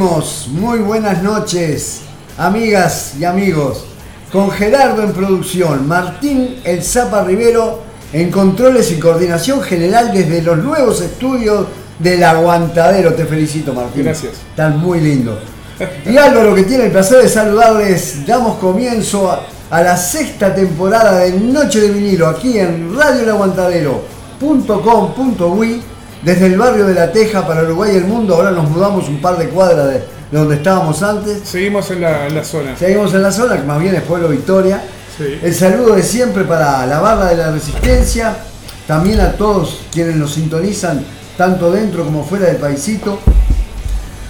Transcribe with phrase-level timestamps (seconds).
[0.00, 2.00] Muy buenas noches,
[2.38, 3.84] amigas y amigos.
[4.32, 10.56] Con Gerardo en producción, Martín El Zapa Rivero en controles y coordinación general desde los
[10.56, 11.66] nuevos estudios
[11.98, 13.12] del Aguantadero.
[13.12, 14.04] Te felicito, Martín.
[14.04, 14.36] Gracias.
[14.48, 15.38] Están muy lindo.
[16.06, 21.18] Y Álvaro, que tiene el placer de saludarles, damos comienzo a, a la sexta temporada
[21.18, 25.89] de Noche de Vinilo aquí en radioelaguantadero.com.ui
[26.22, 28.34] desde el barrio de La Teja para Uruguay y el mundo.
[28.34, 31.40] Ahora nos mudamos un par de cuadras de, de donde estábamos antes.
[31.44, 32.76] Seguimos en la, en la zona.
[32.76, 34.82] Seguimos en la zona, que más bien es Pueblo Victoria.
[35.16, 35.38] Sí.
[35.42, 38.36] El saludo de siempre para la barra de la resistencia,
[38.86, 41.04] también a todos quienes nos sintonizan,
[41.36, 43.18] tanto dentro como fuera del paisito,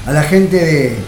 [0.07, 0.99] a la gente de,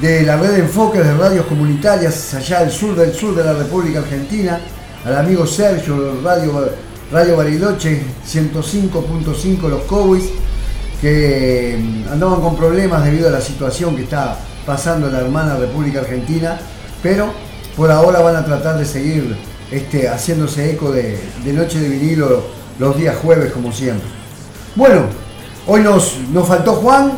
[0.00, 3.52] de la red de enfoque de radios comunitarias allá al sur del sur de la
[3.52, 4.60] República Argentina,
[5.04, 6.70] al amigo Sergio de Radio,
[7.10, 10.24] Radio Bariloche 105.5 Los Cowboys,
[11.00, 15.56] que mm, andaban con problemas debido a la situación que está pasando en la hermana
[15.56, 16.60] República Argentina,
[17.02, 17.32] pero
[17.78, 19.38] por ahora van a tratar de seguir
[19.70, 22.42] este, haciéndose eco de, de Noche de Vinilo
[22.78, 24.06] los días jueves como siempre.
[24.76, 25.06] Bueno,
[25.66, 27.12] hoy nos, nos faltó Juan,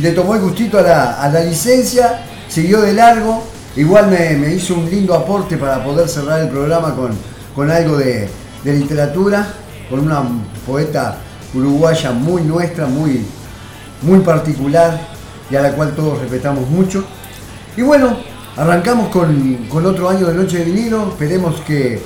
[0.00, 3.44] le tomó el gustito a la, a la licencia, siguió de largo,
[3.76, 7.10] igual me, me hizo un lindo aporte para poder cerrar el programa con,
[7.54, 8.30] con algo de,
[8.64, 9.46] de literatura,
[9.88, 10.22] con una
[10.66, 11.18] poeta
[11.54, 13.24] uruguaya muy nuestra, muy,
[14.02, 15.00] muy particular
[15.50, 17.04] y a la cual todos respetamos mucho.
[17.76, 18.16] Y bueno,
[18.56, 22.00] arrancamos con, con otro año de Noche de Vinilo, esperemos que,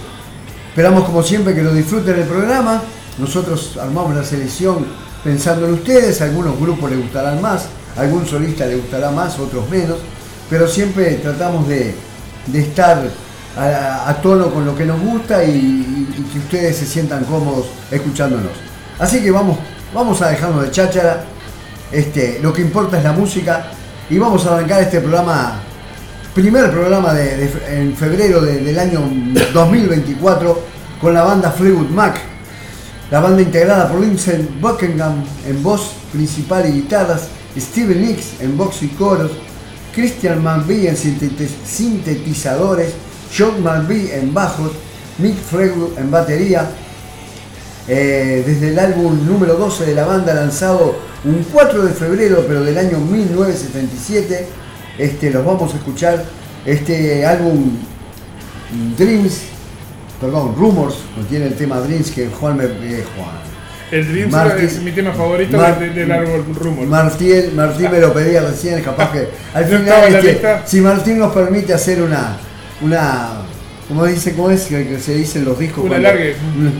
[0.69, 2.83] esperamos como siempre que lo disfruten el programa.
[3.19, 4.87] Nosotros armamos la selección
[5.23, 9.69] pensando en ustedes, a algunos grupos les gustarán más, algún solista le gustará más, otros
[9.69, 9.99] menos,
[10.49, 11.95] pero siempre tratamos de,
[12.47, 13.03] de estar
[13.57, 18.53] a, a tono con lo que nos gusta y, que ustedes se sientan cómodos escuchándonos.
[18.99, 19.59] Así que vamos,
[19.95, 21.25] vamos a dejarnos de cháchara,
[21.91, 23.67] este, lo que importa es la música
[24.09, 25.61] y vamos a arrancar este programa,
[26.35, 29.01] primer programa de, en febrero de- del año
[29.55, 30.63] 2024
[31.01, 32.21] con la banda Fleetwood Mac.
[33.11, 37.27] La banda integrada por Lindsey Buckingham en voz principal y guitarras,
[37.59, 39.33] Steven Nicks en voz y coros,
[39.93, 42.93] Christian McVie en sintetizadores,
[43.37, 44.73] John McVie en bajos,
[45.19, 46.69] Mick Fleetwood en batería.
[47.89, 52.63] Eh, desde el álbum número 12 de la banda lanzado un 4 de febrero pero
[52.63, 54.47] del año 1977,
[54.99, 56.23] este, los vamos a escuchar.
[56.65, 57.71] Este álbum
[58.99, 59.41] Dreams,
[60.21, 62.65] perdón, Rumors, contiene el tema Dreams que Juan me...
[62.65, 63.51] eh, Juan.
[63.91, 66.87] El Dreams Martín- es mi tema favorito Mar- de- del árbol Rumor.
[66.87, 71.33] Martín, Martín me lo pedía recién, capaz que al ¿No final, este, si Martín nos
[71.33, 72.37] permite hacer una,
[72.83, 73.43] una,
[73.89, 76.09] como dice, cómo es que se dicen los discos Un cuando,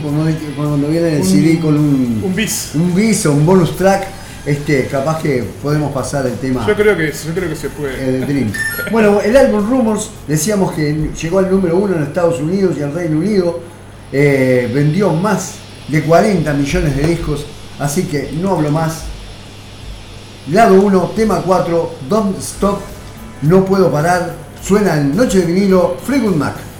[0.03, 2.71] cuando, cuando viene el Un- CD con un, Un bis.
[2.75, 4.07] un bis o un bonus track,
[4.45, 6.65] este, capaz que podemos pasar el tema.
[6.65, 8.17] Yo creo que, yo creo que se puede.
[8.17, 8.51] El Dream.
[8.91, 12.93] Bueno, el álbum Rumors, decíamos que llegó al número uno en Estados Unidos y en
[12.93, 13.59] Reino Unido,
[14.11, 15.53] eh, vendió más
[15.87, 17.45] de 40 millones de discos,
[17.79, 19.03] así que no hablo más.
[20.51, 22.79] Lado 1, tema 4, Don't Stop,
[23.43, 26.70] No Puedo Parar, suena en Noche de Vinilo, Fleetwood Mac.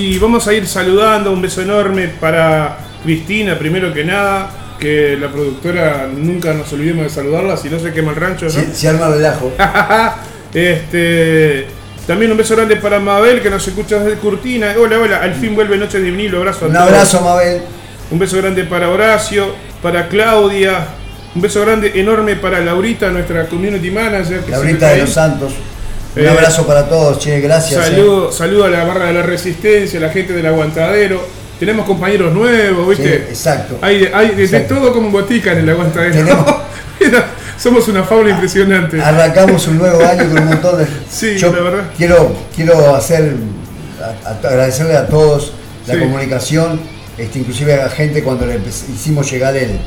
[0.00, 1.32] Y vamos a ir saludando.
[1.32, 4.50] Un beso enorme para Cristina, primero que nada.
[4.78, 8.50] Que la productora nunca nos olvidemos de saludarla, si no se quema el rancho, ¿no?
[8.50, 9.52] Se, se arma el relajo.
[10.54, 11.66] este,
[12.06, 14.74] también un beso grande para Mabel que nos escucha desde Curtina.
[14.78, 16.38] Hola, hola, al fin vuelve Noche de vinilo.
[16.38, 16.86] Abrazo a Un todos.
[16.88, 17.60] abrazo, Mabel.
[18.10, 20.86] Un beso grande para Horacio, para Claudia.
[21.34, 24.40] Un beso grande enorme para Laurita, nuestra community manager.
[24.40, 25.00] que Laurita de ahí.
[25.02, 25.52] los Santos.
[26.16, 27.80] Un Eh, abrazo para todos, che, gracias.
[27.86, 27.90] eh.
[27.90, 31.20] Saludo, saludo a la barra de la resistencia, a la gente del aguantadero.
[31.58, 33.16] Tenemos compañeros nuevos, Sí, ¿viste?
[33.28, 33.78] exacto.
[33.82, 34.74] Hay, de- hay de, de Exacto.
[34.76, 36.12] todo como botica en el aguantadero.
[36.14, 36.56] Tenemos-
[37.58, 39.00] Somos una fauna impresionante.
[39.00, 40.86] Arrancamos un nuevo año con un montón de.
[41.10, 41.82] Sí, Yo la verdad.
[41.96, 43.34] Quiero, quiero hacer,
[44.00, 45.52] a- a- agradecerle a todos
[45.86, 46.00] la Sí.
[46.00, 46.80] comunicación,
[47.18, 48.58] este, inclusive a la gente cuando le
[48.94, 49.78] hicimos llegar el,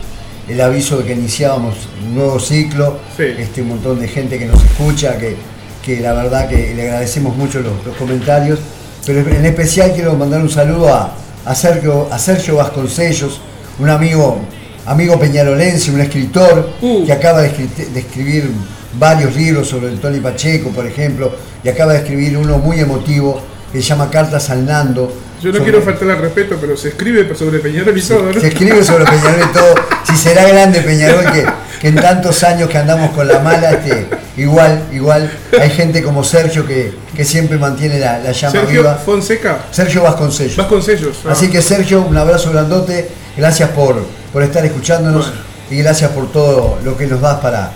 [0.48, 1.76] el aviso de que iniciábamos
[2.06, 3.24] un nuevo ciclo, Sí.
[3.40, 5.36] este, un montón de gente que nos escucha, que,
[5.84, 8.60] que la verdad que le agradecemos mucho los, los comentarios,
[9.06, 11.14] pero en especial quiero mandar un saludo a,
[11.46, 13.42] a Sergio, a Sergio Vasconcellos,
[13.80, 14.40] un amigo,
[14.86, 17.06] amigo peñarolense, un escritor Uh.
[17.06, 18.50] que acaba de, escri- de escribir
[18.98, 21.32] varios libros sobre el Tony Pacheco, por ejemplo,
[21.64, 23.40] y acaba de escribir uno muy emotivo
[23.72, 25.12] que se llama Cartas al Nando.
[25.44, 28.40] Yo no sobre- quiero faltar al respeto, pero se escribe sobre Peñarol y todo, ¿no?
[28.40, 29.76] Se escribe sobre Peñarol y todo.
[30.08, 31.46] Si será grande Peñarol que,
[31.82, 34.08] que en tantos años que andamos con la mala, este,
[34.38, 38.96] igual, igual, hay gente como Sergio que, que siempre mantiene la, la llama Sergio viva.
[38.96, 39.58] Fonseca.
[39.72, 40.56] Sergio Vasconcellos.
[40.58, 41.18] Vasconcellos.
[41.26, 41.32] ah.
[41.34, 45.42] Así que Sergio, un abrazo grandote, gracias por, por estar escuchándonos Bueno.
[45.72, 47.72] y gracias por todo lo que nos das para,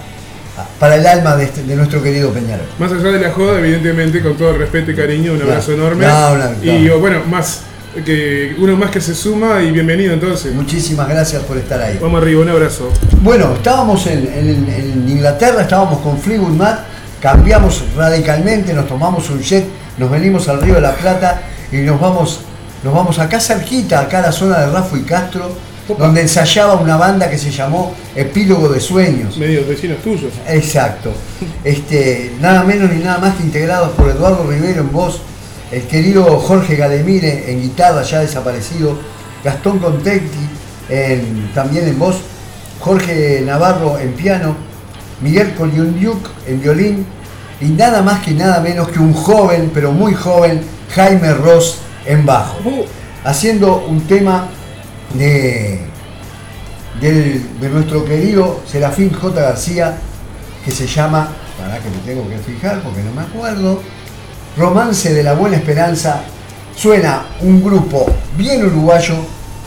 [0.80, 2.66] para el alma de, este- de nuestro querido Peñarol.
[2.80, 5.52] Más allá de la joda, evidentemente, con todo respeto y cariño, un Claro.
[5.54, 6.06] abrazo enorme.
[6.06, 7.00] No, no, y no.
[7.00, 7.62] bueno, más
[8.06, 10.54] que uno más que se suma y bienvenido entonces.
[10.54, 11.98] Muchísimas gracias por estar ahí.
[12.00, 12.92] Vamos arriba, un abrazo.
[13.24, 16.82] Bueno, estábamos en, en- en Inglaterra, estábamos con Fleetwood Mac,
[17.20, 19.66] cambiamos radicalmente, nos tomamos un jet,
[19.98, 21.42] nos venimos al Río de la Plata
[21.72, 22.42] y nos vamos,
[22.84, 25.50] nos vamos acá cerquita, acá a la zona de Rafo y Castro.
[25.98, 29.38] Donde ensayaba una banda que se llamó Epílogo de Sueños.
[29.38, 30.32] Medios vecinos tuyos.
[30.48, 31.12] Exacto.
[31.64, 35.22] Este, nada menos ni nada más que integrados por Eduardo Rivero en voz,
[35.72, 38.98] el querido Jorge Galemire en guitarra ya desaparecido,
[39.44, 40.38] Gastón Contetti
[40.90, 42.18] en- también en voz,
[42.80, 44.56] Jorge Navarro en piano,
[45.22, 47.06] Miguel Coliundiuk en violín
[47.60, 50.62] y nada más que nada menos que un joven, pero muy joven,
[50.94, 52.86] Jaime Ross en bajo Uh,
[53.26, 54.48] haciendo un tema
[55.14, 55.80] de,
[57.02, 59.40] del- de nuestro querido Serafín J.
[59.42, 59.98] García
[60.66, 63.82] que se llama, para que me tengo que fijar porque no me acuerdo,
[64.58, 66.22] Romance de la Buena Esperanza.
[66.76, 68.06] Suena un grupo
[68.38, 69.16] bien uruguayo,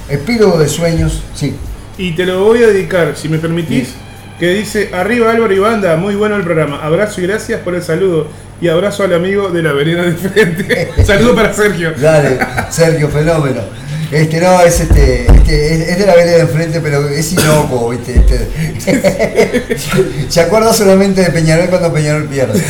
[0.09, 1.57] epílogo de sueños, sí.
[1.99, 3.95] y te lo voy a dedicar, si me permitís,
[4.39, 6.81] que dice, arriba Álvaro y banda, muy bueno el programa.
[6.83, 8.29] Abrazo y gracias por el saludo.
[8.61, 10.91] Y abrazo al amigo de la vereda de frente.
[11.05, 11.93] Saludo para Sergio.
[11.99, 13.63] Dale, Sergio, fenómeno.
[14.11, 17.91] Este no, es este, este es, es de la vereda de enfrente, pero es inocuo,
[17.91, 18.15] ¿viste?
[18.17, 19.77] Este.
[20.29, 22.61] Se acuerda solamente de Peñarol cuando Peñarol pierde.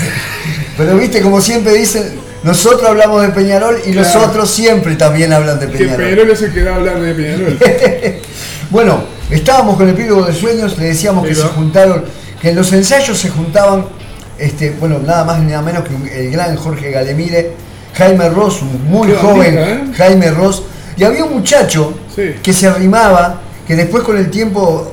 [0.76, 4.26] Pero viste, como siempre dicen, nosotros hablamos de Peñarol y los Claro.
[4.28, 6.04] otros siempre también hablan de Que Peñarol.
[6.04, 7.58] Peñarol es el que da a hablar de Peñarol.
[8.70, 12.04] Bueno, estábamos con el epílogo de sueños, le decíamos que se juntaron,
[12.40, 13.84] que en los ensayos se juntaban,
[14.38, 17.50] este, bueno, nada más ni nada menos que el gran Jorge Galemire,
[17.94, 19.80] Jaime Ross, un muy Qué joven ¿eh?
[19.96, 20.62] Jaime Ross,
[20.96, 22.34] y había un muchacho Sí.
[22.42, 24.90] que se arrimaba, que después con el tiempo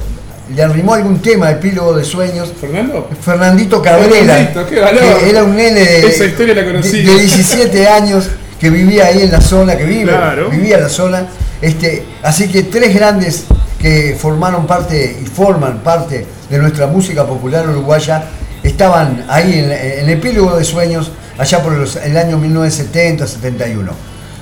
[0.55, 3.09] le arrimó algún tema, epílogo de sueños, ¿Fernando?
[3.21, 7.01] Fernandito Cabrera, Fernandito, que era un nene de, Esa historia la conocí.
[7.03, 10.49] de- de 17 años que vivía ahí en la zona, que vive, Claro.
[10.49, 11.27] vivía en la zona.
[11.61, 13.45] Este, así que tres grandes
[13.79, 18.23] que formaron parte y forman parte de nuestra música popular uruguaya
[18.63, 23.91] estaban ahí en, en el epílogo de sueños allá por los- el año 1970-71.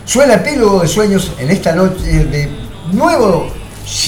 [0.06, 2.50] Suena epílogo de sueños en esta noche de
[2.92, 3.48] nuevo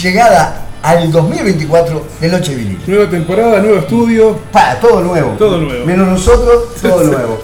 [0.02, 2.80] llegada al 2024 de Noche Vinil.
[2.86, 4.40] Nueva temporada, nuevo estudio.
[4.52, 5.32] Para, todo nuevo.
[5.40, 5.86] Todo nuevo.
[5.86, 7.40] Menos nosotros, todo nuevo.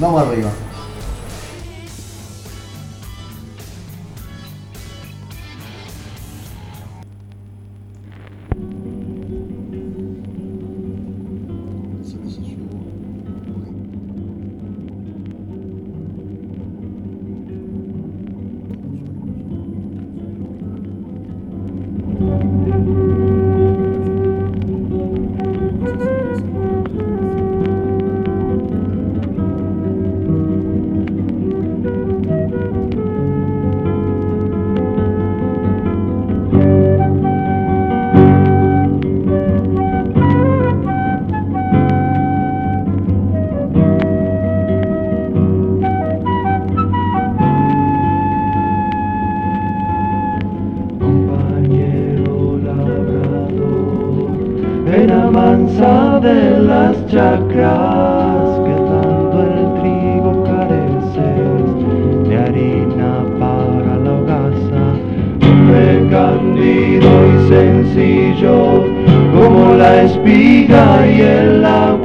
[0.00, 0.50] Vamos arriba.
[62.98, 64.84] Para la hogaza,
[65.42, 68.84] hombre candido y sencillo,
[69.32, 71.97] como la espiga y el agua,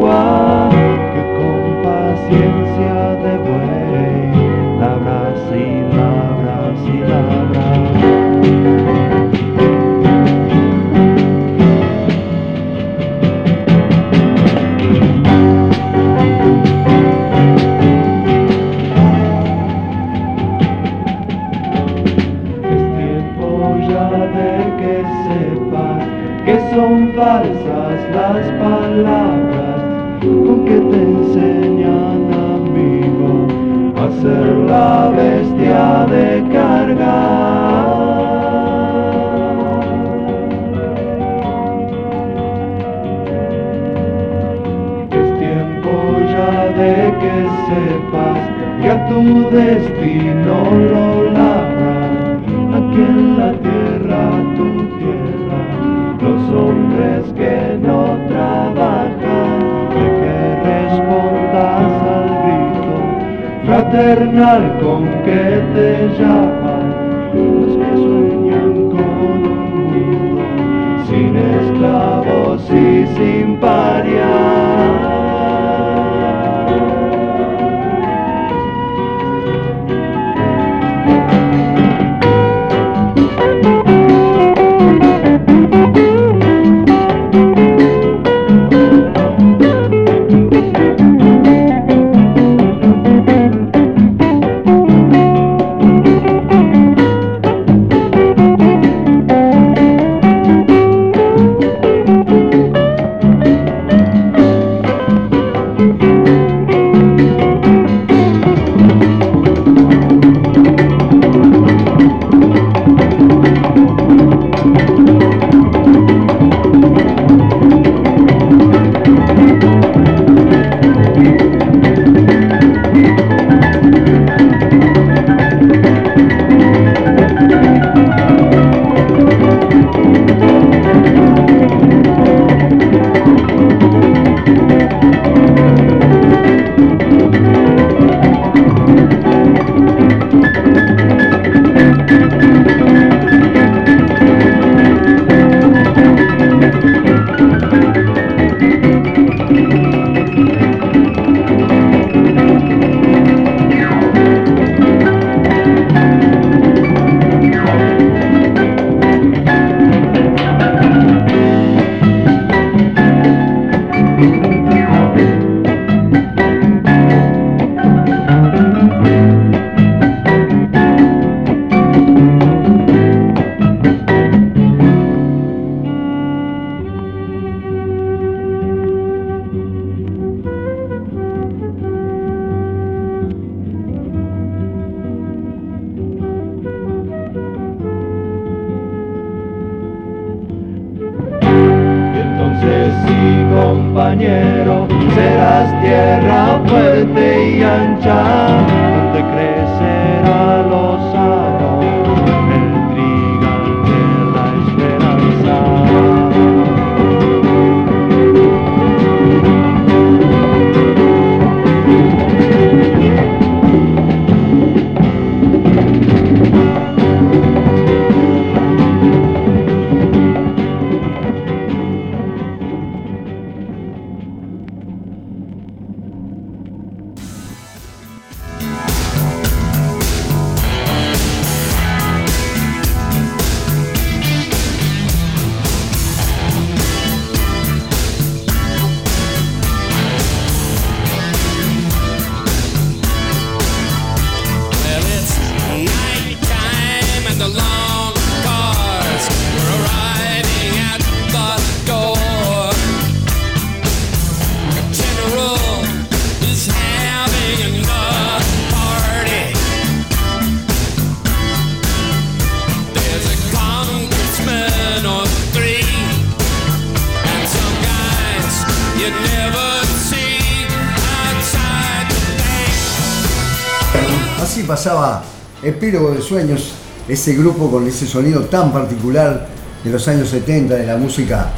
[275.64, 276.74] Epílogo de Sueños,
[277.08, 279.48] ese grupo con ese sonido tan particular
[279.84, 281.52] de los años 70, de la música,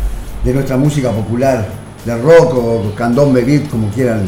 [0.44, 1.68] de nuestra música popular,
[2.06, 4.28] de rock o candombe beat, como quieran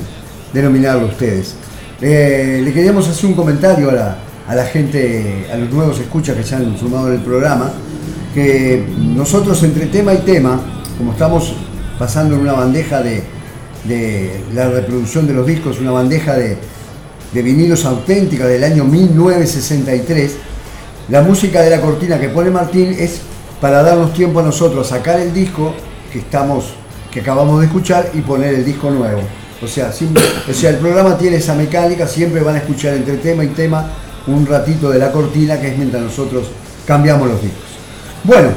[0.53, 1.55] denominarlo ustedes.
[2.01, 6.55] Eh, le queríamos hacer un comentario a la, gente, a los nuevos escuchas que se
[6.55, 7.71] han sumado en el programa,
[8.33, 10.59] que nosotros entre tema y tema,
[10.97, 11.53] como estamos
[11.99, 13.23] pasando en una bandeja de,
[13.85, 16.57] de la reproducción de los discos, una bandeja de,
[17.33, 20.31] de vinilos auténtica del año 1963,
[21.09, 23.19] la música de la cortina que pone Martín es
[23.61, 25.73] para darnos tiempo a nosotros a sacar el disco
[26.11, 26.65] que estamos
[27.11, 29.21] que acabamos de escuchar y poner el disco nuevo.
[29.63, 30.13] O sea, sim-
[30.49, 33.89] o sea, el programa tiene esa mecánica, siempre van a escuchar entre tema y tema
[34.27, 36.47] un ratito de la cortina que es mientras nosotros
[36.85, 37.61] cambiamos los discos.
[38.23, 38.49] Bueno,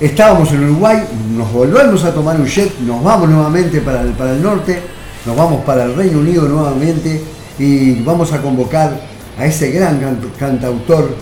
[0.00, 1.04] estábamos en Uruguay,
[1.36, 4.80] nos volvemos a tomar un jet, nos vamos nuevamente para el, para el norte,
[5.26, 7.22] nos vamos para el Reino Unido nuevamente
[7.58, 9.00] y vamos a convocar
[9.38, 11.14] a ese gran can- cantautor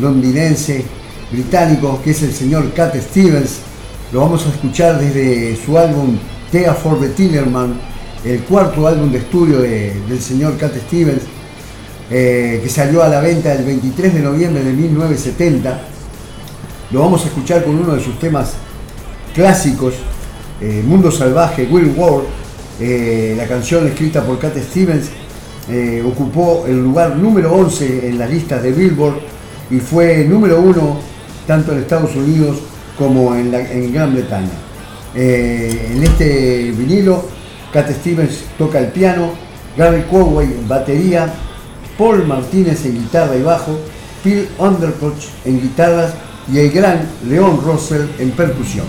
[0.00, 0.84] londinense,
[1.30, 3.58] británico, que es el señor Cat Stevens.
[4.12, 6.16] Lo vamos a escuchar desde su álbum
[6.50, 7.74] Tea for the Tillerman,
[8.24, 11.22] el cuarto álbum de estudio de- del señor Cat Stevens,
[12.10, 15.80] eh, que salió a la venta el 23 de noviembre de 1970.
[16.90, 18.52] Lo vamos a escuchar con uno de sus temas
[19.34, 19.94] clásicos,
[20.60, 22.22] eh, Mundo Salvaje, Will War,
[22.80, 25.08] eh, la canción escrita por Cat Stevens,
[25.70, 29.18] eh, ocupó el lugar número 11 en las listas de Billboard
[29.70, 30.98] y fue número uno
[31.46, 32.58] tanto en Estados Unidos
[32.96, 34.48] como en, Gran Bretaña.
[35.14, 37.24] Eh, en este vinilo,
[37.72, 39.32] Cat Stevens toca el piano,
[39.76, 41.32] Gary Conway en batería,
[41.96, 43.78] Paul Martínez en guitarra y bajo,
[44.22, 46.12] Phil Undercoach en guitarras
[46.52, 48.86] y el gran Leon Russell en percusión.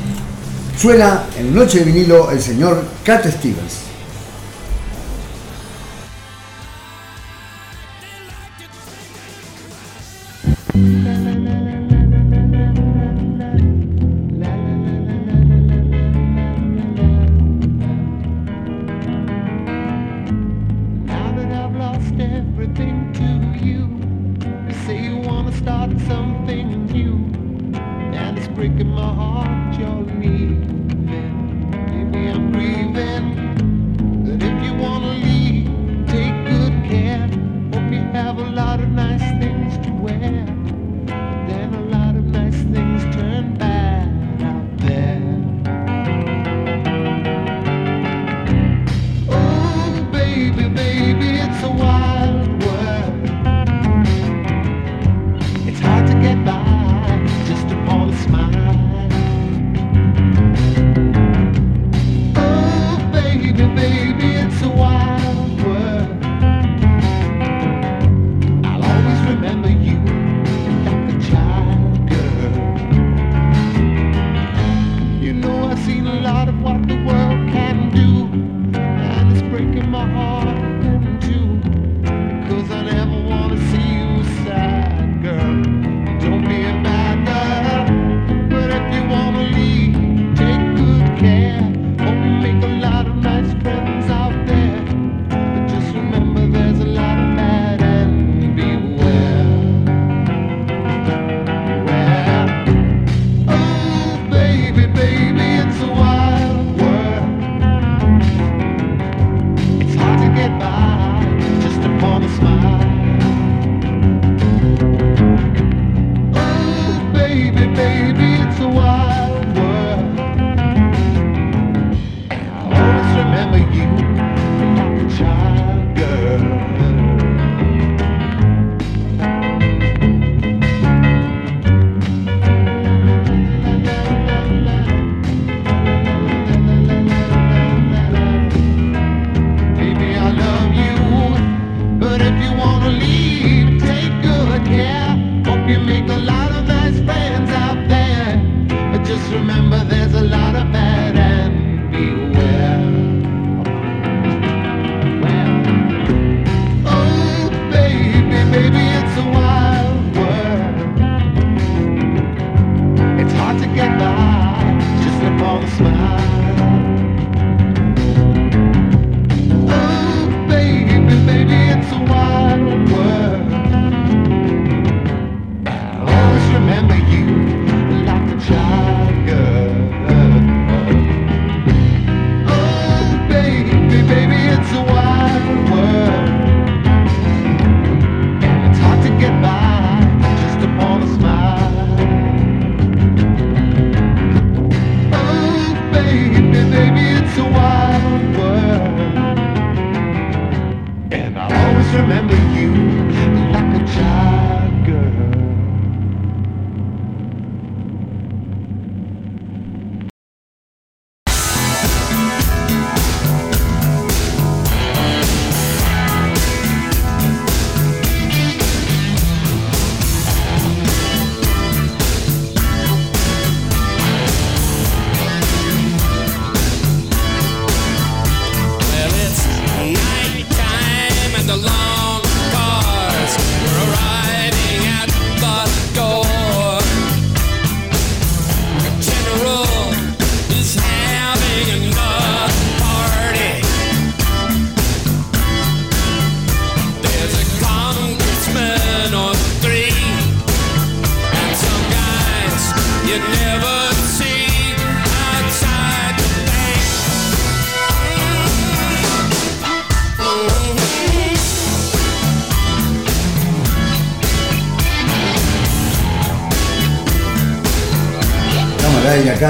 [0.78, 3.89] Suena en Noche de vinilo el señor Cat Stevens.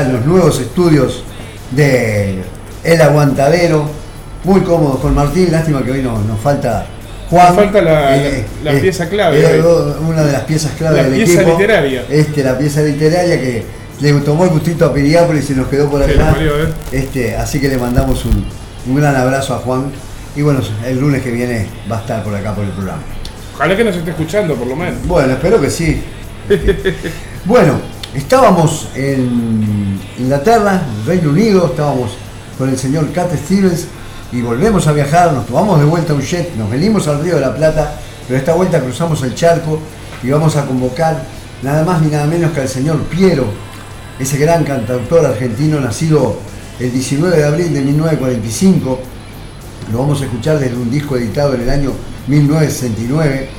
[0.04, 1.24] Los nuevos estudios
[1.72, 2.42] de
[2.84, 3.90] El Aguantadero.
[4.44, 5.52] Muy cómodos con Martín.
[5.52, 6.86] Lástima que hoy no- nos falta
[7.30, 7.48] Juan.
[7.48, 8.18] Nos falta la-
[8.64, 9.94] la pieza clave hoy.
[10.08, 11.58] una de las piezas clave La del pieza equipo.
[11.60, 12.06] literaria.
[12.10, 13.64] Este, la pieza literaria que
[14.00, 16.36] le tomó el gustito a Piriápolis y nos quedó por acá.
[16.40, 16.68] ¿eh?
[16.92, 18.46] Este, así que le mandamos un,
[18.88, 19.92] un gran abrazo a Juan.
[20.36, 23.02] Y bueno, el lunes que viene va a estar por acá por el programa.
[23.56, 25.06] Ojalá que nos esté escuchando, por lo menos.
[25.06, 26.02] Bueno, espero que sí.
[27.46, 27.80] bueno,
[28.14, 32.12] estábamos en Inglaterra, Reino Unido, estábamos
[32.58, 33.88] con el señor Cat Stevens
[34.32, 37.42] y volvemos a viajar, nos tomamos de vuelta un jet, nos venimos al Río de
[37.42, 37.96] la Plata,
[38.28, 39.80] pero esta vuelta cruzamos el charco
[40.24, 41.24] y vamos a convocar
[41.62, 43.46] nada más ni nada menos que al señor Piero,
[44.20, 46.38] ese gran cantautor argentino nacido
[46.80, 49.00] el 19 de abril de 1945
[49.92, 51.94] lo vamos a escuchar desde un disco editado en el año
[52.28, 53.50] 1969.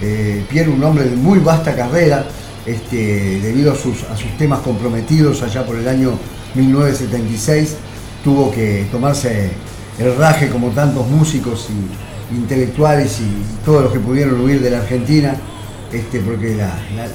[0.00, 2.24] Eh, Pierre, un hombre de muy vasta carrera,
[2.66, 4.04] este, debido a sus,
[4.38, 6.12] temas comprometidos allá por el año
[6.54, 7.76] 1976,
[8.24, 9.50] tuvo que tomarse
[9.98, 13.28] el raje como tantos músicos y intelectuales y
[13.64, 15.36] todos los que pudieron huir de la Argentina,
[15.92, 16.56] este, porque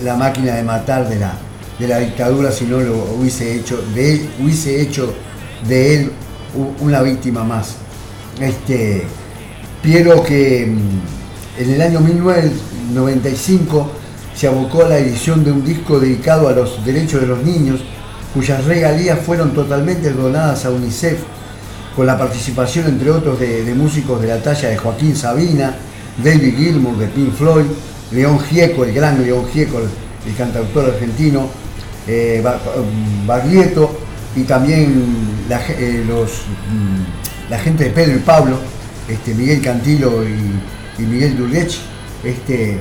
[0.03, 1.33] la, máquina de matar de la,
[1.77, 5.13] de la dictadura, si no lo hubiese hecho de él, hubiese hecho
[5.67, 6.11] de él
[6.79, 7.75] una víctima más.
[8.39, 9.03] Este,
[9.81, 14.00] Piero que mm, en el año 1995
[14.35, 17.81] se abocó a la edición de un disco dedicado a los derechos de los niños,
[18.33, 21.19] cuyas regalías fueron totalmente donadas a UNICEF,
[21.95, 25.75] con la participación, entre otros, de, músicos de la talla de Joaquín Sabina,
[26.23, 27.65] David Gilmour de Pink Floyd,
[28.11, 31.49] León Gieco, el gran León Gieco, el, cantautor argentino,
[32.07, 32.43] eh,
[33.25, 33.91] Baglietto
[34.35, 35.05] y también
[35.49, 38.57] eh, mm, la gente de Pedro y Pablo,
[39.09, 41.77] este, Miguel Cantilo y, y Miguel Durrech,
[42.23, 42.79] este,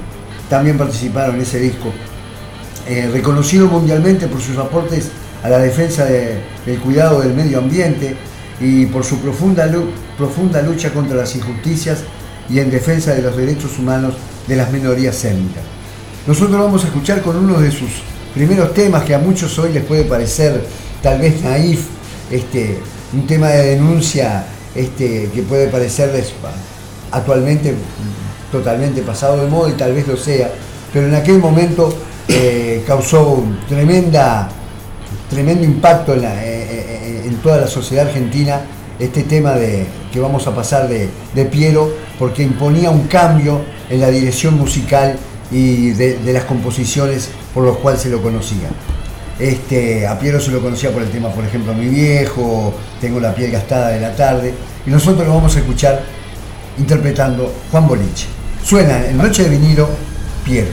[0.50, 1.90] también participaron en ese disco.
[2.86, 5.08] Eh, reconocido mundialmente por sus aportes
[5.42, 8.16] a la defensa de- del cuidado del medio ambiente
[8.60, 9.70] y por su profunda,
[10.18, 12.00] profunda lucha contra las injusticias
[12.50, 14.14] y en defensa de los derechos humanos
[14.46, 15.62] de las minorías étnicas.
[16.26, 17.88] Nosotros vamos a escuchar con uno de sus
[18.34, 20.62] primeros temas que a muchos hoy les puede parecer
[21.02, 21.86] tal vez naif,
[22.30, 22.78] este,
[23.12, 26.32] un tema de denuncia este, que puede parecerles
[27.12, 27.74] actualmente
[28.50, 30.50] totalmente pasado de moda y tal vez lo sea,
[30.92, 31.92] pero en aquel momento
[32.28, 34.48] eh, causó tremenda,
[35.28, 38.60] tremendo impacto eh, eh, en toda la sociedad argentina
[38.98, 44.00] este tema de, que vamos a pasar de, de Piero, porque imponía un cambio en
[44.00, 45.16] la dirección musical
[45.50, 48.68] y de, de las composiciones por los cuales se lo conocía.
[49.38, 53.34] Este, a Piero se lo conocía por el tema, por ejemplo, Mi viejo, Tengo la
[53.34, 54.52] piel gastada de la tarde,
[54.86, 56.02] y nosotros lo vamos a escuchar
[56.78, 58.39] interpretando Juan Boliche.
[58.64, 59.88] Suena en Noche de vinilo,
[60.44, 60.68] Piero.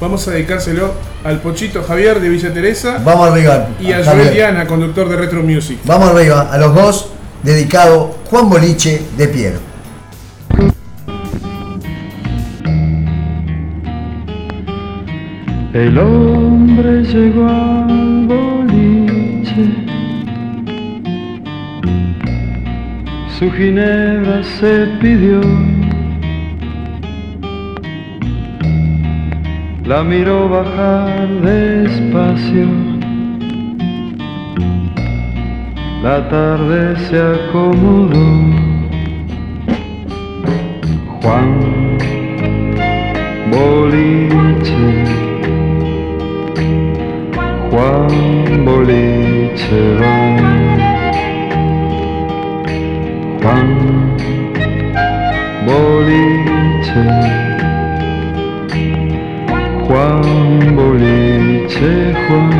[0.00, 3.68] vamos a dedicárselo al Pochito Javier de Villa Teresa Vamos arriba.
[3.80, 4.04] y a.
[4.04, 5.78] Joel Diana, conductor de Retro Music.
[5.84, 7.08] Vamos arriba, a los dos,
[7.42, 9.58] dedicado Juan Boliche de Piero.
[15.72, 19.66] El hombre llegó al boliche,
[23.38, 25.40] su ginebra se pidió,
[29.90, 32.68] la miró bajar despacio,
[36.00, 38.28] la tarde se acomodó.
[41.20, 41.98] Juan
[43.50, 44.90] Boliche.
[47.68, 50.19] Juan Boliche va.
[61.80, 62.50] Boliche Juan.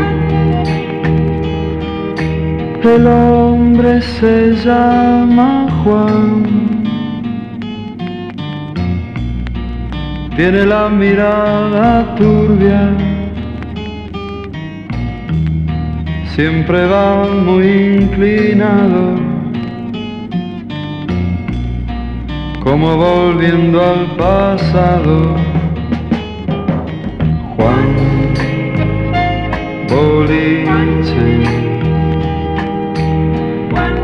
[2.82, 6.42] El hombre se llama Juan.
[10.36, 12.96] Tiene la mirada turbia.
[16.34, 17.66] siempre va muy
[18.00, 19.16] inclinado,
[22.62, 25.36] como volviendo al pasado.
[27.56, 27.99] Juan
[30.20, 31.28] Boliche,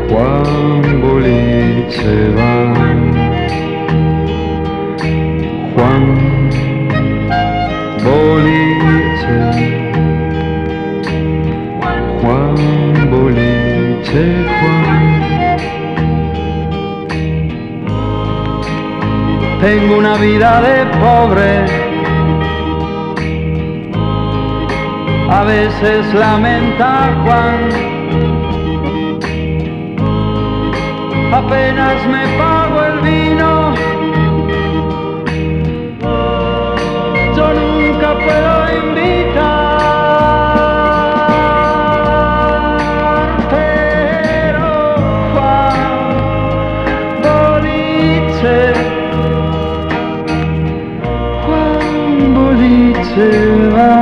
[0.09, 2.53] Juan Boliche va.
[5.75, 6.03] Juan
[8.03, 9.37] Boliche.
[12.19, 12.55] Juan
[13.11, 14.25] Boliche
[14.57, 14.95] Juan
[19.61, 21.86] Tengo una vida de pobre
[25.29, 27.69] A veces lamenta Juan.
[31.33, 33.73] Apenas me pago el vino.
[37.35, 38.53] Yo nunca puedo
[38.87, 39.77] invitar,
[43.49, 44.67] pero
[45.33, 45.91] Juan
[47.21, 48.57] Boliche,
[51.45, 53.29] Juan Boliche
[53.75, 53.96] va.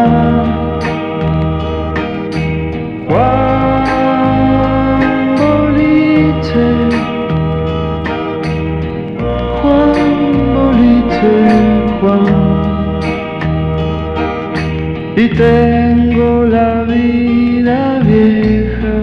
[15.37, 18.95] Tengo la vida vieja.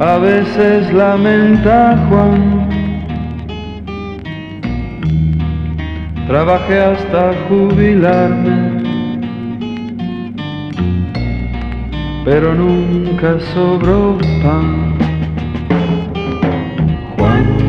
[0.00, 2.68] A veces lamenta Juan,
[6.26, 8.82] trabajé hasta jubilarme,
[12.24, 14.98] pero nunca sobró pan.
[17.16, 17.68] Juan.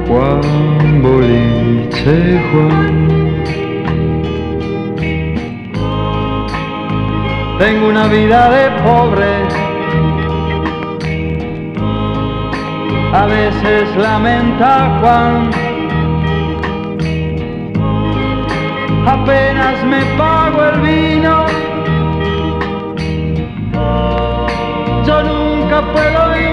[0.08, 2.18] Juan Boliche
[2.52, 2.96] Juan.
[7.60, 9.32] Tengo una vida de pobre.
[13.14, 15.67] A veces lamenta Juan.
[19.08, 21.46] Apenas me pago el vino.
[25.06, 26.47] Yo nunca puedo invitar,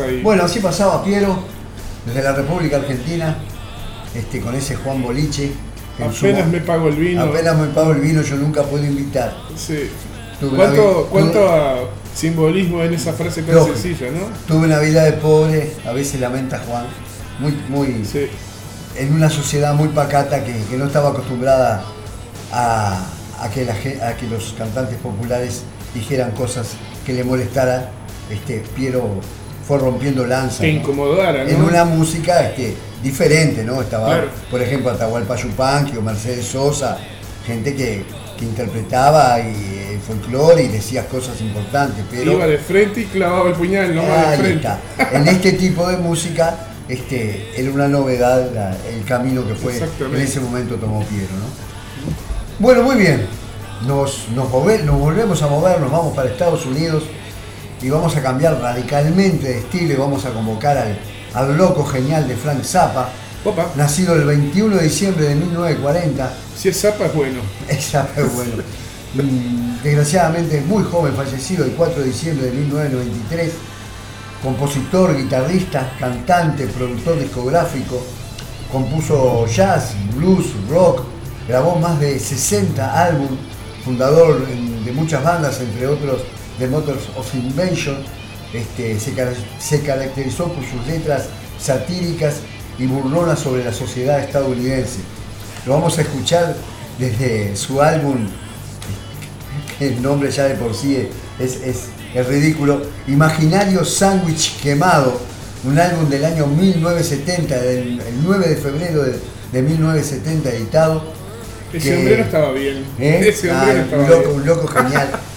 [0.00, 0.22] ahí.
[0.22, 1.38] Bueno, así pasaba Piero,
[2.06, 3.36] desde la República Argentina,
[4.14, 5.52] este, con ese Juan Boliche.
[6.12, 7.22] su- Apenas me pago el vino.
[7.22, 9.36] Apenas me pago el vino, yo nunca puedo invitar.
[9.56, 9.90] Sí.
[10.40, 13.76] Tuve ¿Cuánto, simbolismo en esa frase tan Lógico.
[13.76, 14.20] sencilla, no?
[14.46, 16.84] Tuve una vida de pobre, a veces lamenta Juan,
[17.38, 18.26] muy, muy, Sí.
[18.96, 21.84] en una sociedad muy pacata que, que no estaba acostumbrada
[22.52, 23.06] a,
[23.40, 25.62] a que la a que los cantantes populares
[25.94, 26.68] dijeran cosas
[27.04, 27.84] que le molestaran.
[28.30, 29.08] Este, Piero
[29.70, 30.62] fue rompiendo lanza.
[30.64, 30.80] Que ¿no?
[30.80, 31.48] incomodara, ¿no?
[31.50, 33.80] En una música este, diferente, ¿no?
[33.80, 34.28] Estaba, Claro.
[34.50, 36.98] por ejemplo, Atahualpa Yupanqui o Mercedes Sosa,
[37.46, 38.02] gente que,
[38.36, 43.48] que interpretaba y, eh, folclore y decía cosas importantes, pero Iba de frente y clavaba
[43.50, 44.00] el puñal de
[44.38, 44.54] frente.
[44.56, 44.80] está.
[45.12, 46.56] En este tipo de música
[46.88, 51.28] este, era una novedad la- el camino que fue en ese momento tomó Piero.
[51.38, 51.46] ¿no?
[52.58, 53.24] Bueno, muy bien.
[53.86, 54.50] Nos, nos,
[54.84, 57.04] nos volvemos a mover, nos vamos para Estados Unidos
[57.82, 60.98] y vamos a cambiar radicalmente de estilo y vamos a convocar al,
[61.34, 63.10] al loco genial de Frank Zappa,
[63.42, 66.30] Opa, nacido el 21 de diciembre de 1940.
[66.58, 67.40] si es zapa es bueno.
[67.68, 68.62] Esa fue bueno.
[69.14, 73.52] Mm, Desgraciadamente muy joven, fallecido el 4 de diciembre de 1993.
[74.42, 78.02] Compositor, guitarrista, cantante, productor discográfico.
[78.70, 81.04] Compuso jazz, blues, rock.
[81.48, 83.38] Grabó más de 60 álbumes.
[83.86, 86.20] Fundador de muchas bandas, entre otros
[86.60, 87.96] The Motors of Invention.
[88.54, 91.24] Este, se, car- se caracterizó por sus letras
[91.60, 92.36] satíricas
[92.78, 94.98] y burlonas sobre la sociedad estadounidense.
[95.66, 96.54] Lo vamos a escuchar
[96.98, 98.26] desde su álbum,
[99.78, 100.96] que el nombre ya de por sí
[101.38, 101.84] es, es-
[102.14, 105.20] es ridículo, Imaginario Sándwich Quemado,
[105.64, 109.12] un álbum del año 1970, del, el 9 de febrero de,
[109.52, 111.04] de 1970 editado.
[111.72, 112.84] Ese que- estaba bien.
[112.98, 113.26] ¿Eh?
[113.28, 114.40] Ese Ah, no estaba un loco, bien.
[114.40, 115.10] un loco genial.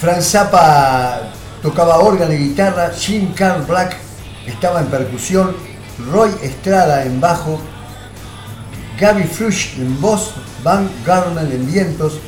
[0.00, 3.96] Frank Zappa tocaba órgano y guitarra, Jim Carl Black
[4.46, 5.56] estaba en percusión,
[6.12, 7.58] Roy Estrada en bajo,
[9.00, 12.20] Gaby Flush en voz, Van Garman en vientos,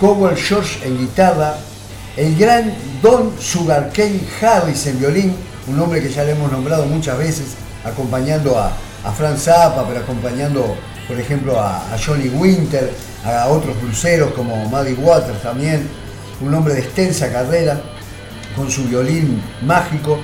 [0.00, 1.54] Cowell George en guitarra,
[2.16, 5.36] el gran Don Sugarcane Harris en violín,
[5.68, 7.54] un hombre que ya le hemos nombrado muchas veces,
[7.84, 8.72] acompañando a,
[9.04, 12.92] a Zappa, pero acompañando, por ejemplo, a, a Johnny Winter,
[13.24, 15.88] a otros bluseros como Muddy Waters también,
[16.40, 17.80] un hombre de extensa carrera,
[18.56, 20.18] con su violín mágico.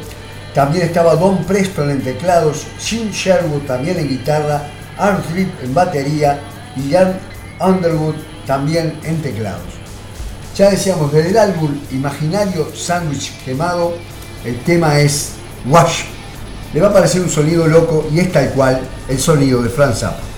[0.54, 4.62] También estaba Don Preston en teclados, Jim Sherwood también en guitarra,
[4.98, 6.40] Art Tripp en batería
[6.76, 7.18] y Jan
[7.60, 9.62] Underwood también en teclados.
[10.56, 13.94] Ya decíamos, desde el álbum Imaginario Sándwich Quemado,
[14.44, 15.32] el tema es
[15.66, 16.02] Wash.
[16.74, 20.00] Le va a parecer un sonido loco y es tal cual el sonido de Franz
[20.00, 20.29] Zappa.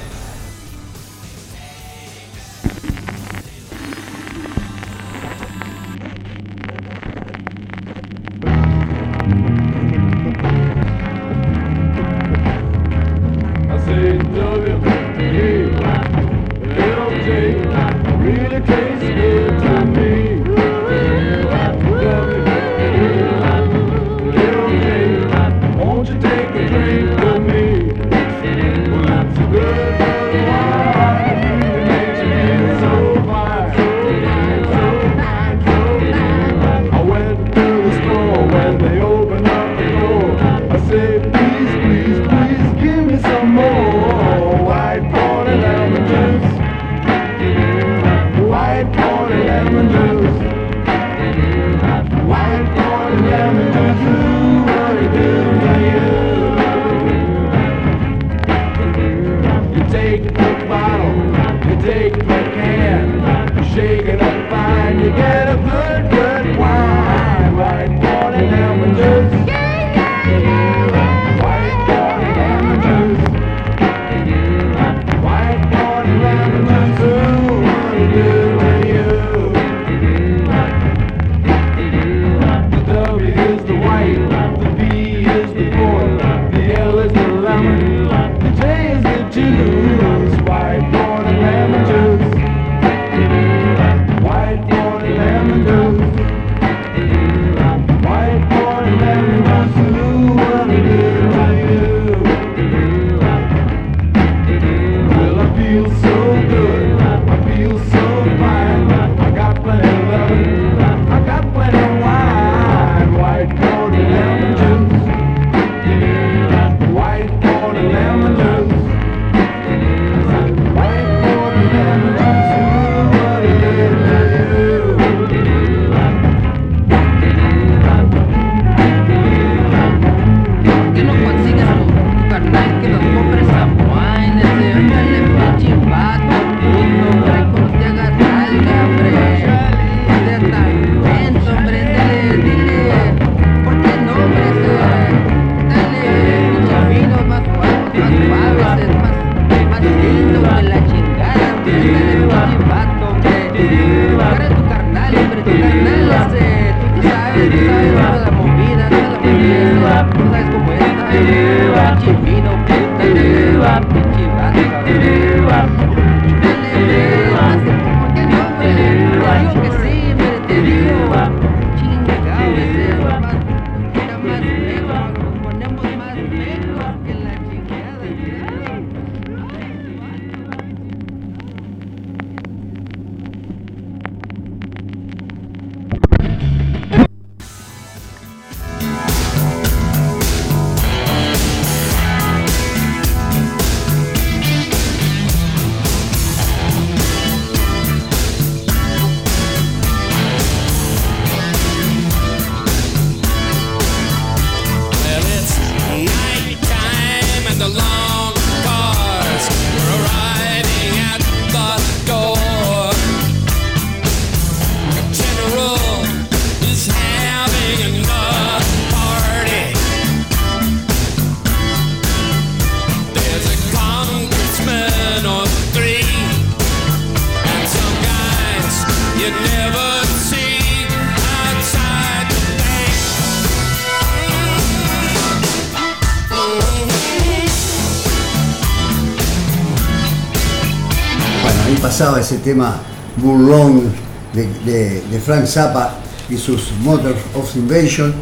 [245.24, 245.94] Frank Zappa
[246.28, 248.14] y sus Motors of Invasion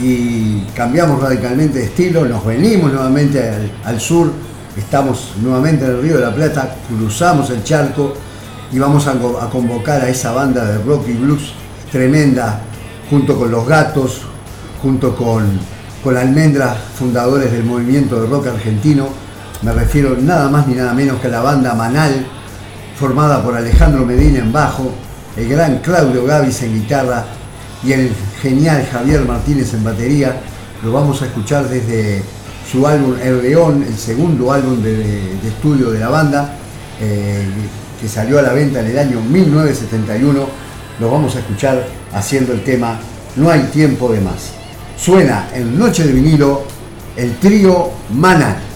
[0.00, 3.42] y cambiamos radicalmente de estilo, nos venimos nuevamente
[3.84, 4.32] al, sur,
[4.76, 8.14] estamos nuevamente en el Río de la Plata, cruzamos el charco
[8.72, 9.14] y vamos a
[9.50, 11.52] convocar a esa banda de rock y blues
[11.92, 12.58] tremenda,
[13.10, 14.22] junto con Los Gatos,
[14.80, 15.46] junto con,
[16.02, 19.08] con Almendra, fundadores del movimiento de rock argentino.
[19.60, 22.26] Me refiero nada más ni nada menos que a la banda Manal,
[22.98, 24.90] formada por Alejandro Medina en bajo,
[25.36, 27.24] el gran Claudio Gavis en guitarra
[27.84, 28.10] y el
[28.40, 30.40] genial Javier Martínez en batería.
[30.84, 32.22] Lo vamos a escuchar desde
[32.70, 36.54] su álbum El León, el segundo álbum de, estudio de la banda,
[37.00, 37.46] eh,
[38.00, 40.46] que salió a la venta en el año 1971.
[41.00, 42.98] Lo vamos a escuchar haciendo el tema
[43.36, 44.52] No hay tiempo de más.
[44.96, 46.64] Suena en Noche de vinilo
[47.16, 48.71] el trío Manal.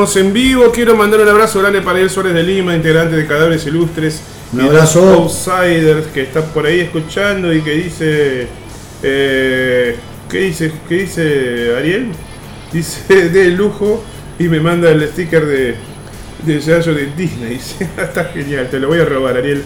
[0.00, 0.72] Estamos en vivo.
[0.72, 4.22] Quiero mandar un abrazo grande para Ariel Suárez de Lima, integrante de Cadáveres Ilustres.
[4.54, 5.06] Un abrazo.
[5.12, 8.46] Outsiders que está por ahí escuchando y que dice.
[9.02, 9.96] eh,
[10.30, 10.72] ¿Qué dice?
[10.88, 12.12] ¿Qué dice Ariel?
[12.72, 14.02] Dice de lujo
[14.38, 15.74] y me manda el sticker de,
[16.46, 17.50] de Yayo de Disney.
[17.56, 19.62] Dice, Está genial, te lo voy a robar, Ariel.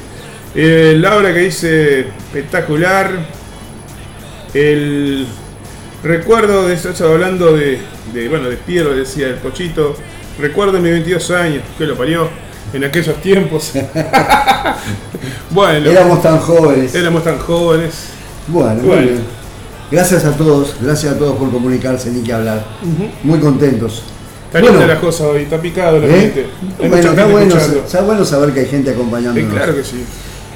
[0.57, 3.09] Eh, Laura que dice espectacular.
[4.53, 5.29] El
[6.03, 7.79] recuerdo de eso hablando de,
[8.13, 9.95] de, bueno de Piero, decía el pochito.
[10.39, 12.29] Recuerdo mis 22 años, que lo parió
[12.73, 13.73] en aquellos tiempos.
[15.51, 16.95] bueno, Éramos tan jóvenes.
[16.95, 17.95] éramos tan jóvenes.
[18.49, 19.03] Bueno, muy Bueno.
[19.03, 19.21] bien.
[19.91, 22.65] Gracias a todos, gracias a todos por comunicarse, ni que hablar.
[23.23, 24.03] Muy contentos.
[24.47, 26.21] Está linda la cosa hoy, está picado la ¿eh?
[26.21, 26.47] gente.
[26.81, 29.53] Hay Bueno, está bueno, está bueno saber que hay gente Eh, acompañándonos.
[29.53, 30.05] claro que sí.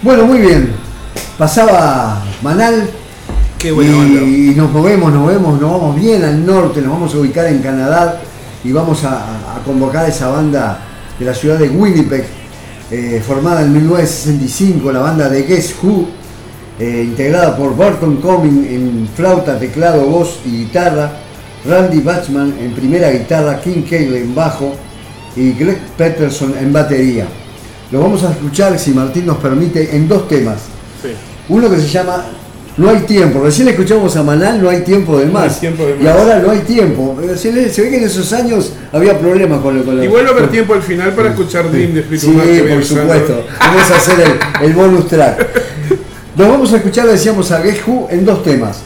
[0.02, 0.72] Bueno, muy bien.
[1.36, 2.88] Pasaba Manal
[3.58, 4.20] Qué buena banda.
[4.22, 7.58] y nos movemos, nos movemos, nos vamos bien al norte, nos vamos a ubicar en
[7.60, 8.20] Canadá
[8.62, 10.80] y vamos a convocar a esa banda
[11.18, 12.24] de la ciudad de Winnipeg,
[12.90, 16.08] eh, formada en 1965, la banda de Guess Who,
[16.78, 21.12] eh, integrada por Barton Cumming en flauta, teclado, voz y guitarra,
[21.66, 24.74] Randy Bachman en primera guitarra, King Cale en bajo
[25.36, 27.26] y Greg Peterson en batería.
[27.92, 30.62] Lo vamos a escuchar, si Martín nos permite, en dos temas.
[31.02, 31.10] Sí.
[31.50, 32.24] Uno que se llama
[32.78, 33.40] No hay tiempo.
[33.42, 35.54] Recién escuchamos a Manal, no hay tiempo de más.
[35.54, 37.18] hay tiempo de Y ahora no hay tiempo.
[37.22, 40.24] Eh, Se, le- se ve que en esos años había problemas con, lo- con Igual
[40.24, 43.44] va a haber tiempo al final para escuchar Dream de Espíritu Sí, que por supuesto.
[43.58, 45.46] Vamos a hacer el, el bonus track.
[46.36, 48.78] Nos vamos a escuchar, decíamos, a Who en dos temas.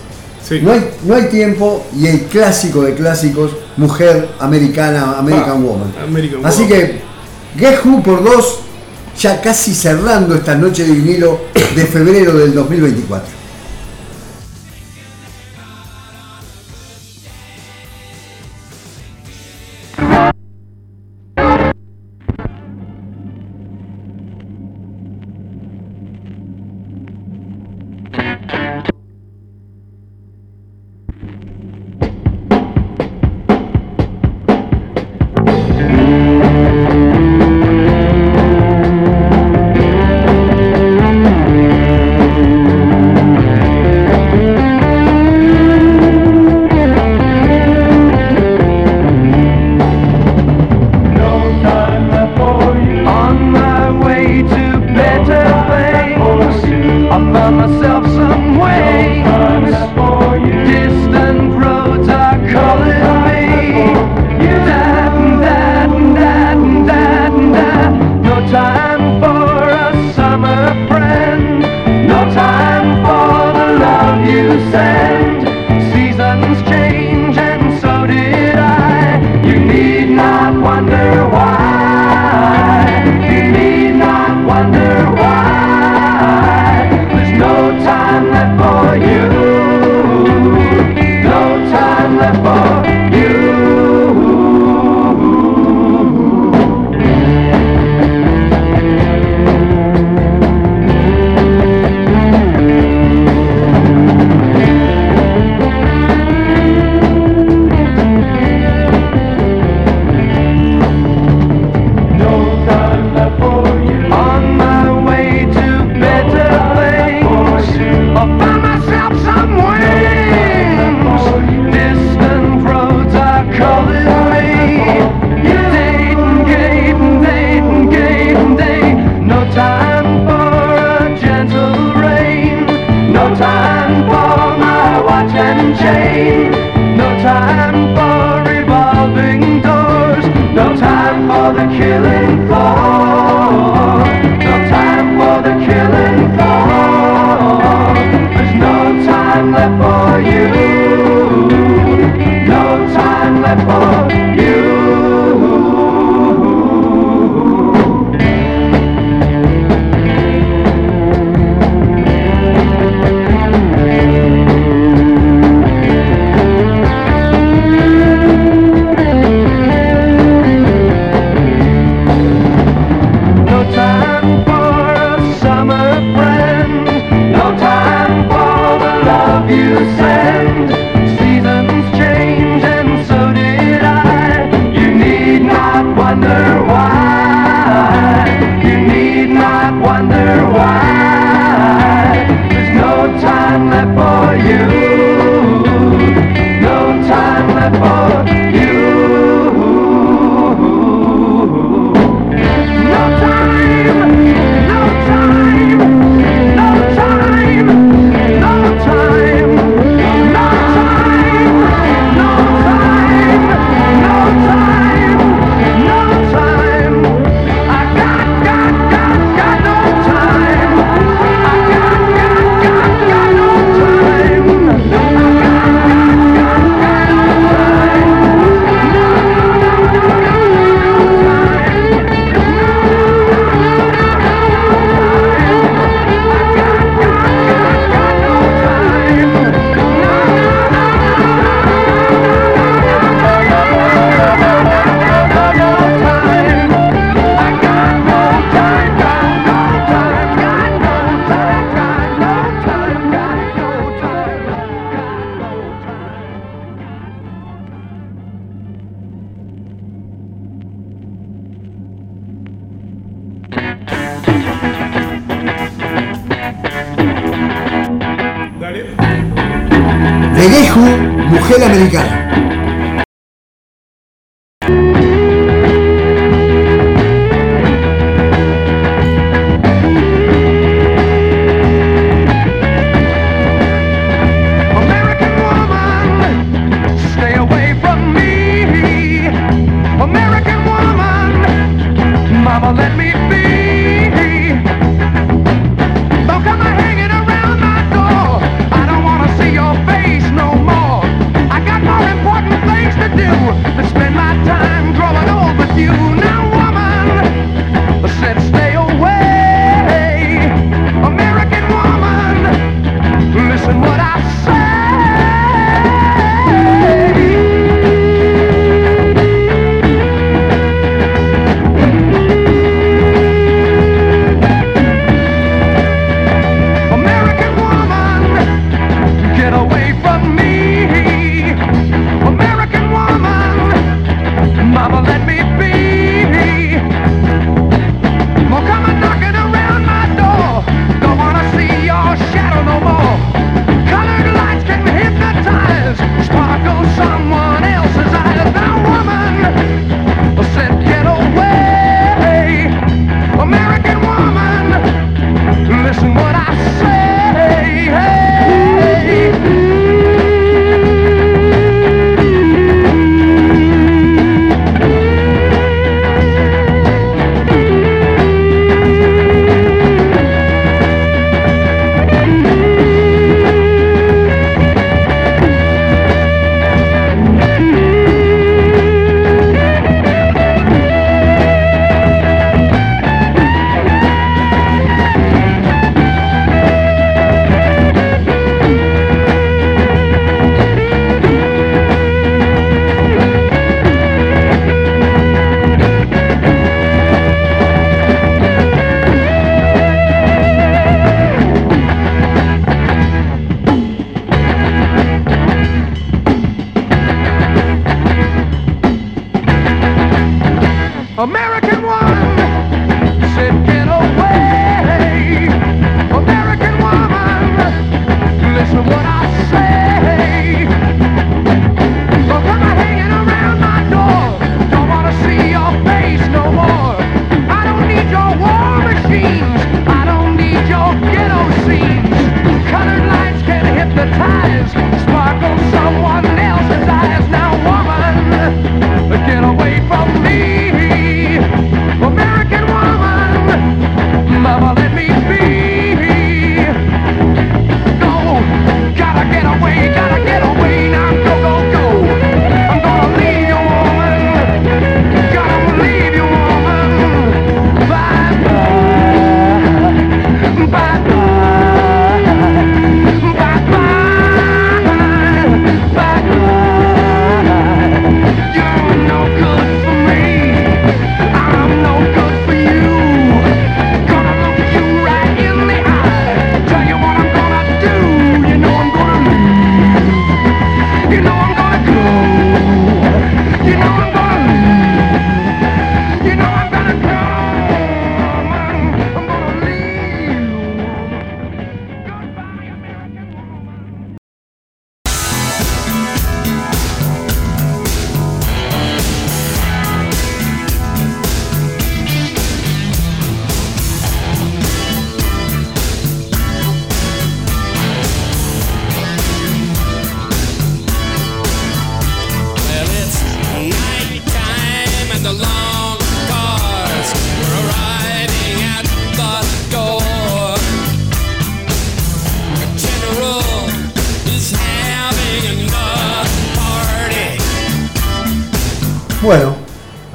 [0.49, 0.61] Sí.
[0.63, 5.93] No hay, no hay tiempo y el clásico de clásicos, Mujer Americana, American Ah, Woman.
[6.03, 7.01] American Así que,
[7.85, 8.61] Who por dos,
[9.21, 11.41] ya casi cerrando esta noche de vinilo
[11.77, 13.42] de febrero del 2024.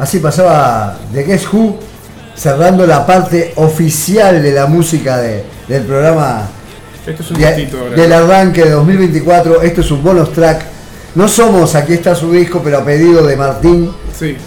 [0.08, 1.78] Así pasaba The Guess Who,
[2.34, 6.48] cerrando la parte oficial de la música de, del programa
[7.06, 9.62] Esto es un de, del arranque de 2024.
[9.64, 10.64] Esto es un bonus track.
[11.16, 13.92] No somos, aquí está su disco, pero a pedido de Martín.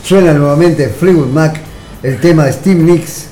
[0.03, 1.61] Suena nuevamente Fleetwood Mac,
[2.03, 3.27] el tema de Steve Nicks,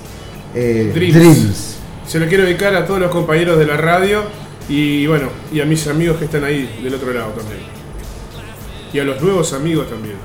[0.54, 1.14] eh, Dreams.
[1.14, 1.76] Dreams.
[2.06, 4.24] Se lo quiero dedicar a todos los compañeros de la radio
[4.68, 7.60] y bueno, y a mis amigos que están ahí del otro lado también.
[8.92, 10.16] Y a los nuevos amigos también.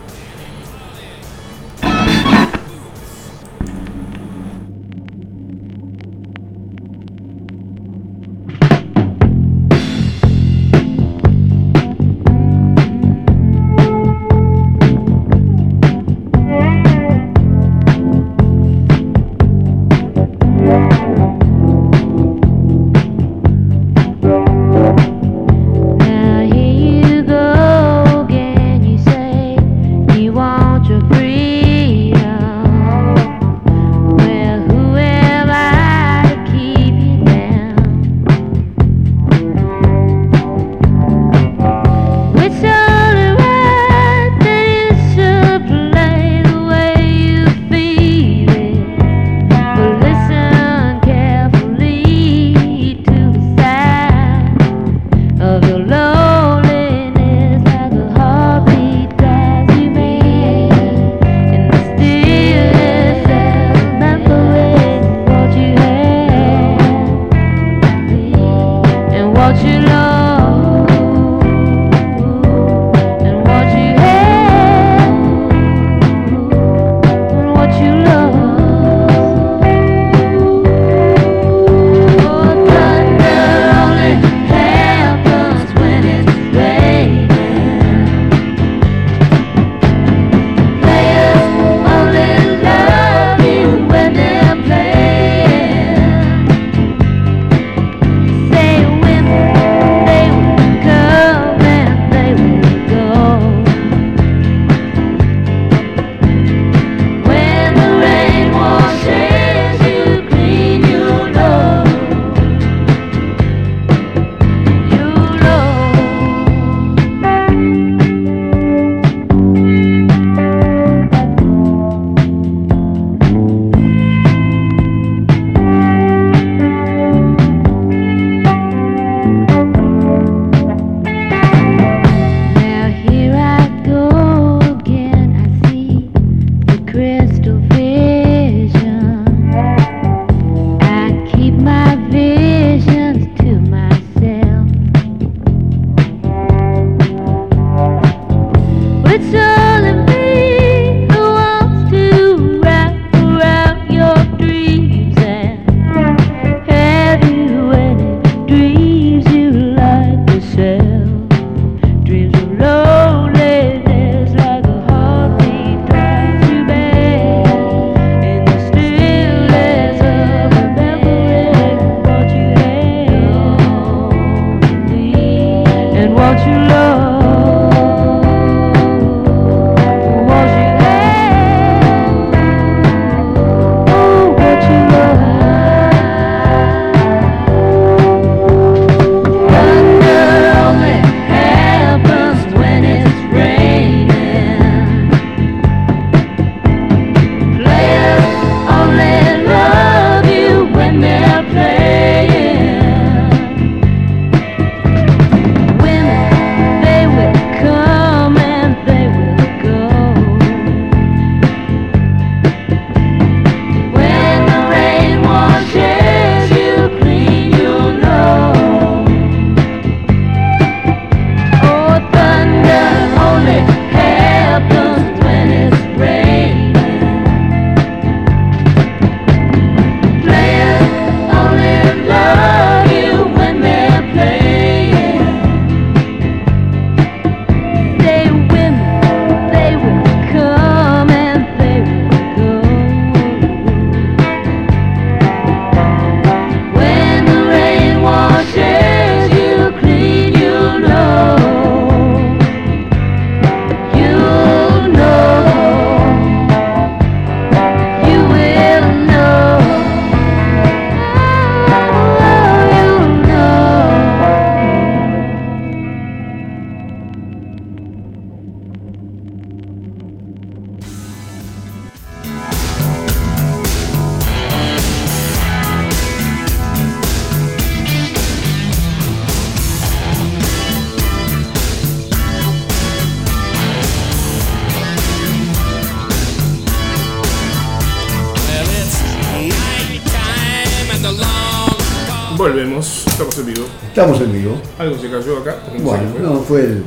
[292.44, 293.66] Volvemos, estamos en vivo.
[293.88, 294.58] Estamos en vivo.
[294.78, 295.56] Algo se cayó acá.
[295.78, 296.22] no Bueno, fue.
[296.22, 296.84] no, fue el,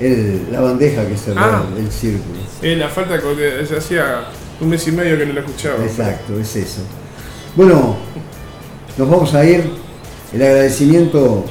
[0.00, 1.62] el- la bandeja que cerró Ah.
[1.76, 2.38] el círculo.
[2.62, 4.28] Eh, la falta que se hacía
[4.62, 5.84] un mes y medio que no la escuchaba.
[5.84, 6.80] Exacto, es eso.
[7.54, 7.96] Bueno,
[8.96, 9.62] nos vamos a ir.
[10.32, 11.44] El agradecimiento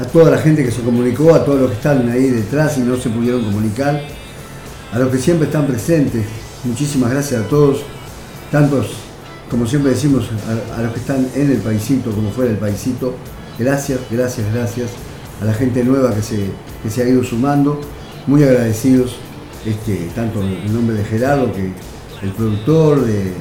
[0.00, 2.80] a toda la gente que se comunicó, a todos los que están ahí detrás y
[2.80, 4.00] no se pudieron comunicar,
[4.90, 6.24] a los que siempre están presentes.
[6.64, 7.80] Muchísimas gracias a todos,
[8.50, 8.86] tantos,
[9.50, 10.28] como siempre decimos,
[10.76, 13.14] a, los que están en el paisito como fuera del paisito.
[13.58, 14.90] Gracias, gracias, gracias
[15.40, 16.44] a la gente nueva que se,
[16.82, 17.80] que se ha ido sumando.
[18.26, 19.16] Muy agradecidos,
[19.64, 21.72] este, tanto en nombre de Gerardo, que
[22.22, 23.32] el productor, de,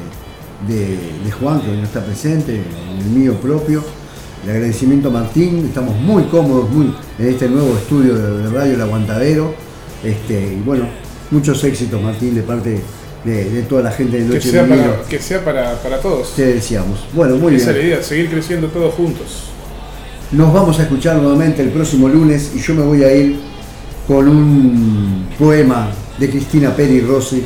[0.67, 3.83] de- Juan, que hoy no está presente, en el mío propio.
[4.45, 8.73] El agradecimiento a Martín, estamos muy cómodos muy, en este nuevo estudio de, de Radio
[8.75, 9.53] El Aguantadero.
[10.03, 10.85] Este, y bueno,
[11.31, 12.81] muchos éxitos Martín de parte
[13.27, 14.93] de, de toda la gente de Que Noche sea, de Vinilo.
[14.95, 16.33] para, que sea para, para todos.
[16.35, 16.99] Te deseamos.
[17.13, 17.87] Bueno, muy Esa es la bien.
[17.87, 19.43] idea, seguir creciendo todos juntos.
[20.31, 23.39] Nos vamos a escuchar nuevamente el próximo lunes y yo me voy a ir
[24.07, 27.45] con un poema de Cristina Peri Rossi,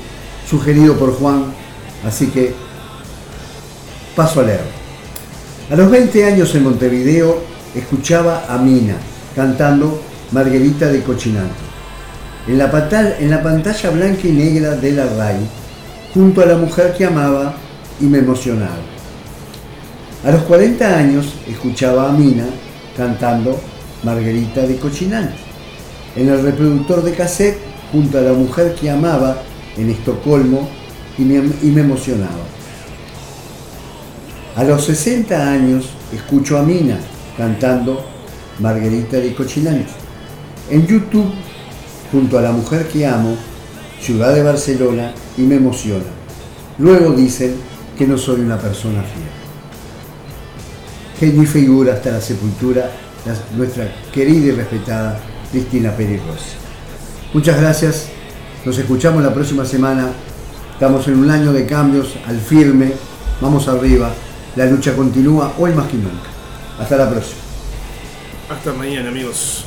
[0.49, 1.45] sugerido por Juan,
[2.05, 2.53] así que
[4.15, 4.61] paso a leer.
[5.71, 7.41] A los 20 años en Montevideo
[7.75, 8.95] escuchaba a Mina
[9.35, 10.01] cantando
[10.31, 11.55] Marguerita de Cochinante.
[12.47, 15.37] En la, en la pantalla blanca y negra de la RAI,
[16.13, 17.53] junto a la mujer que amaba
[17.99, 18.79] y me emocionaba.
[20.23, 22.45] A los 40 años escuchaba a Mina
[22.95, 23.59] cantando
[24.03, 25.35] Margarita de Cochinante.
[26.15, 27.57] En el reproductor de cassette
[27.91, 29.37] junto a la mujer que amaba
[29.77, 30.69] en Estocolmo
[31.17, 32.43] y me, y me emocionaba.
[34.55, 36.99] A los 60 años escucho a Mina
[37.37, 38.05] cantando
[38.59, 39.91] Margarita de Cochinante.
[40.69, 41.31] En YouTube
[42.11, 43.35] junto a la mujer que amo,
[44.01, 46.03] ciudad de Barcelona y me emociona.
[46.79, 47.55] Luego dicen
[47.97, 49.31] que no soy una persona fiel
[51.21, 52.89] es mi figura hasta la sepultura,
[53.25, 55.19] la- nuestra querida y respetada
[55.51, 56.55] Cristina Pérez Rossi.
[57.33, 58.07] Muchas gracias,
[58.65, 60.09] nos escuchamos la próxima semana,
[60.73, 62.93] estamos en un año de cambios al firme,
[63.39, 64.11] vamos arriba,
[64.55, 66.29] la lucha continúa hoy más que nunca.
[66.79, 67.39] Hasta la próxima.
[68.49, 69.65] Hasta mañana, amigos.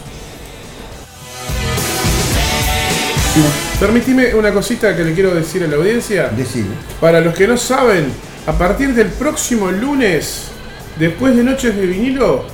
[3.81, 6.29] Permitime una cosita que le quiero decir a la audiencia.
[6.29, 6.75] Decime.
[7.01, 8.07] Para los que no saben,
[8.47, 10.49] a partir del próximo lunes,
[10.99, 12.45] después de Noches de Vinilo,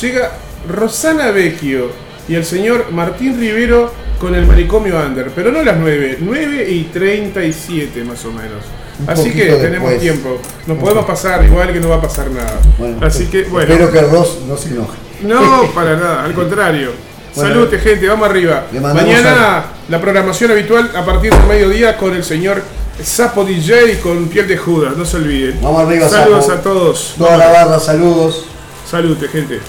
[0.00, 0.32] llega
[0.68, 1.90] Rosana Vecchio
[2.26, 5.30] y el señor Martín Rivero con el manicomio Under.
[5.34, 8.64] Pero no a las 9, 9 y 37 más o menos.
[9.00, 10.00] Un Así que tenemos después.
[10.00, 10.40] tiempo.
[10.66, 12.58] Nos podemos pasar igual que no va a pasar nada.
[12.78, 13.70] Bueno, Así que, bueno.
[13.70, 14.96] Espero que Ross no se enoje.
[15.22, 16.92] No, para nada, al contrario.
[17.34, 17.54] Bueno.
[17.54, 18.64] Salute, gente, vamos arriba.
[18.72, 22.62] Mañana la programación habitual a partir del mediodía con el señor
[23.02, 25.60] Sapo DJ con piel de Judas, no se olviden.
[25.60, 26.58] Vamos arriba, Saludos Sapo.
[26.58, 27.14] a todos.
[27.18, 28.44] Toda la barra, saludos.
[28.88, 29.60] Salute, gente.